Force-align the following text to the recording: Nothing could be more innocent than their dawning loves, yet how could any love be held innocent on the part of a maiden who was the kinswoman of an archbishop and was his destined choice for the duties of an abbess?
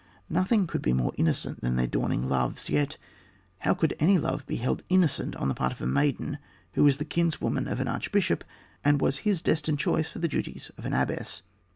Nothing 0.31 0.65
could 0.65 0.81
be 0.81 0.93
more 0.93 1.13
innocent 1.15 1.61
than 1.61 1.75
their 1.75 1.85
dawning 1.85 2.27
loves, 2.27 2.71
yet 2.71 2.97
how 3.59 3.75
could 3.75 3.95
any 3.99 4.17
love 4.17 4.43
be 4.47 4.55
held 4.55 4.81
innocent 4.89 5.35
on 5.35 5.47
the 5.47 5.53
part 5.53 5.71
of 5.71 5.79
a 5.79 5.85
maiden 5.85 6.39
who 6.73 6.83
was 6.83 6.97
the 6.97 7.05
kinswoman 7.05 7.67
of 7.67 7.79
an 7.79 7.87
archbishop 7.87 8.43
and 8.83 8.99
was 8.99 9.17
his 9.19 9.43
destined 9.43 9.77
choice 9.77 10.09
for 10.09 10.17
the 10.17 10.27
duties 10.27 10.71
of 10.75 10.85
an 10.85 10.93
abbess? 10.93 11.43